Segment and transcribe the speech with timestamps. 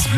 [0.00, 0.08] France.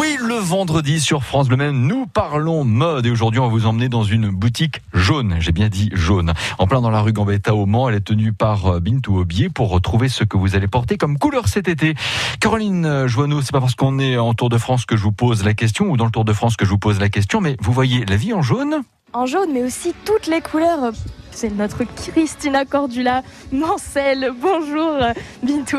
[0.00, 3.66] Oui, le vendredi sur France Bleu Maine, nous parlons mode et aujourd'hui on va vous
[3.66, 7.54] emmener dans une boutique jaune, j'ai bien dit jaune, en plein dans la rue Gambetta
[7.54, 10.66] au Mans, elle est tenue par euh, Bintou Aubier pour retrouver ce que vous allez
[10.66, 11.94] porter comme couleur cet été.
[12.40, 15.12] Caroline euh, Joanneau, c'est pas parce qu'on est en Tour de France que je vous
[15.12, 17.40] pose la question ou dans le Tour de France que je vous pose la question,
[17.40, 18.82] mais vous voyez la vie en jaune?
[19.12, 20.90] En jaune, mais aussi toutes les couleurs.
[21.38, 24.32] C'est notre Christina Cordula Mancel.
[24.40, 24.96] Bonjour,
[25.44, 25.76] Bintou.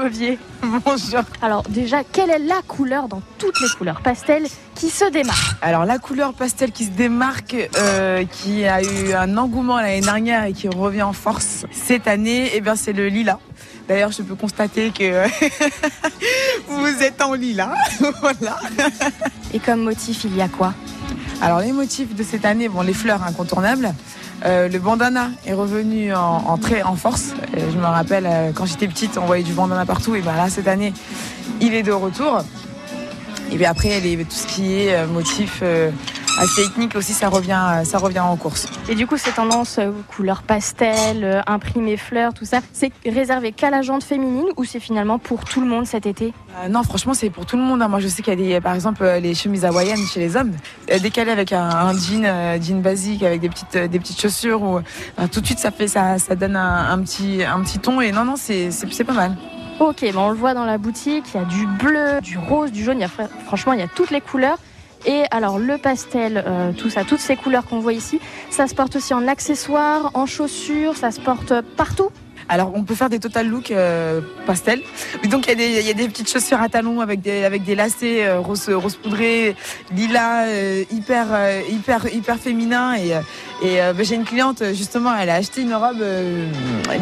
[0.64, 1.20] Bonjour.
[1.42, 5.84] Alors déjà, quelle est la couleur dans toutes les couleurs pastel qui se démarque Alors
[5.84, 10.54] la couleur pastel qui se démarque, euh, qui a eu un engouement l'année dernière et
[10.54, 13.40] qui revient en force cette année, eh bien c'est le lilas.
[13.90, 15.28] D'ailleurs, je peux constater que
[16.70, 17.76] vous êtes en lilas.
[18.22, 18.56] voilà.
[19.54, 20.74] Et comme motif, il y a quoi?
[21.42, 23.94] Alors les motifs de cette année, bon les fleurs incontournables.
[24.46, 27.34] Euh, le bandana est revenu en, très en force.
[27.54, 30.16] Je me rappelle euh, quand j'étais petite, on voyait du bandana partout.
[30.16, 30.94] Et ben là cette année,
[31.62, 32.44] il est de retour.
[33.52, 35.64] Et bien après, tout ce qui est euh, motif
[36.38, 38.68] assez ethnique aussi, ça revient, euh, ça revient en course.
[38.88, 43.52] Et du coup, ces tendances euh, couleurs pastel, euh, imprimées fleurs, tout ça, c'est réservé
[43.52, 46.34] qu'à la jante féminine ou c'est finalement pour tout le monde cet été?
[46.64, 47.82] Euh, non, franchement, c'est pour tout le monde.
[47.82, 47.88] hein.
[47.88, 50.54] Moi, je sais qu'il y a des, par exemple, les chemises hawaïennes chez les hommes,
[51.02, 54.62] décalées avec un, un jean, jean basique, avec des petites, des petites chaussures.
[54.62, 54.80] Ou,
[55.32, 58.02] tout de suite, ça fait, ça, ça donne un, un petit, un petit ton.
[58.02, 58.70] Et non, non, c'est,
[59.06, 59.36] pas mal.
[59.80, 62.70] Ok, ben on le voit dans la boutique, il y a du bleu, du rose,
[62.70, 64.58] du jaune, il y a, fr- franchement, il y a toutes les couleurs.
[65.06, 68.20] Et alors le pastel, euh, tout ça, toutes ces couleurs qu'on voit ici,
[68.50, 72.10] ça se porte aussi en accessoires, en chaussures, ça se porte partout.
[72.52, 74.82] Alors, on peut faire des total look euh, pastel.
[75.22, 78.26] Mais Donc, il y, a des- petites chaussures à talons avec des, avec des lacets
[78.26, 79.56] euh, rose, rose poudré,
[79.96, 82.96] lilas, euh, hyper, euh, hyper, hyper féminin.
[82.96, 86.04] Et, euh, bah, j'ai une cliente, justement, elle a acheté une robe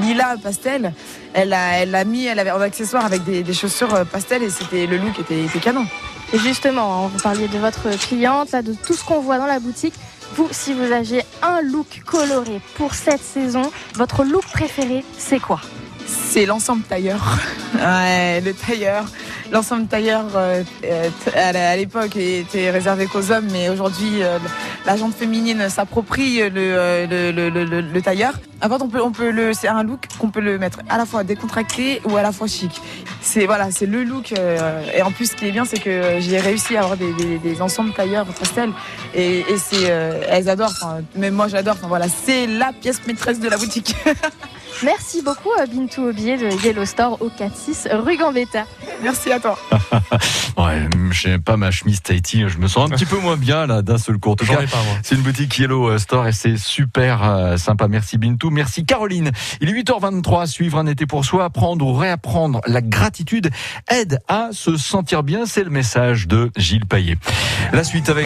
[0.02, 0.94] lilas pastel.
[1.34, 4.50] Elle a, elle a mis, elle avait en accessoire avec des, des chaussures pastel et
[4.50, 5.86] c'était le look était, était canon.
[6.34, 9.46] Et justement, hein, vous parliez de votre cliente, là, de tout ce qu'on voit dans
[9.46, 9.94] la boutique.
[10.36, 15.60] Vous, si vous aviez un look coloré pour cette saison, votre look préféré, c'est quoi
[16.06, 17.38] C'est l'ensemble tailleur.
[17.76, 19.06] Ouais, le tailleur.
[19.52, 24.40] L'ensemble tailleur, euh, euh, à l'époque, était réservé qu'aux hommes, mais aujourd'hui, euh,
[24.88, 28.34] la jante féminine s'approprie le, euh, le, le, le- le- le tailleur.
[28.64, 30.98] En fait, on peut, on peut le, c'est un look qu'on peut le mettre à
[30.98, 32.82] la fois décontracté ou à la fois chic.
[33.22, 34.32] C'est voilà, c'est le look.
[34.32, 37.14] euh, et en plus, ce qui est bien, c'est que j'ai réussi à avoir des,
[37.14, 38.72] des, des ensembles tailleurs pastel,
[39.14, 40.72] et, et c'est, euh, elles adorent.
[40.82, 41.76] Enfin, même moi, j'adore.
[41.78, 43.94] Enfin voilà, c'est la pièce maîtresse de la boutique.
[44.84, 48.64] Merci beaucoup, euh, Bintou Aubier de Yellow Store au 4-6 rue Gambetta.
[49.02, 49.58] Merci à toi.
[50.58, 53.84] Ouais, j'aime pas ma chemise Tahiti, je me sens un petit peu moins bien là
[53.84, 54.36] d'un seul coup.
[55.04, 57.88] C'est une boutique Yellow euh, Store et c'est super euh, sympa.
[57.88, 59.32] Merci Bintou, merci Caroline.
[59.62, 63.52] Il est 8h23 à suivre un été pour soi, apprendre ou réapprendre la gratitude
[63.88, 67.18] aide à se sentir bien, c'est le message de Gilles Payet.
[67.74, 68.16] La suite avec